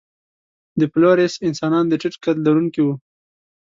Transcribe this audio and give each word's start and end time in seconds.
د 0.79 0.81
فلورېس 0.91 1.33
انسانان 1.47 1.85
د 1.87 1.93
ټیټ 2.01 2.15
قد 2.23 2.35
لرونکي 2.45 2.81
وو. 2.83 2.93